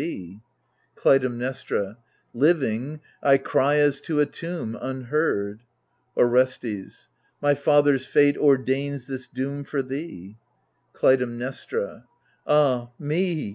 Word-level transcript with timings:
THE 0.00 0.06
LIBATION 0.06 0.36
BEARERS 0.36 1.04
125 1.04 1.04
Clytemnestra 1.04 1.96
Living, 2.32 3.00
I 3.22 3.36
cry 3.36 3.76
as 3.76 4.00
to 4.00 4.18
a 4.20 4.24
tomb, 4.24 4.78
unheard. 4.80 5.60
Orestes 6.16 7.08
My 7.42 7.54
father's 7.54 8.06
fate 8.06 8.38
ordains 8.38 9.06
this 9.06 9.28
doom 9.28 9.62
for 9.64 9.82
thee. 9.82 10.38
Clytemnestra 10.94 12.04
Ah 12.46 12.88
me 12.98 13.24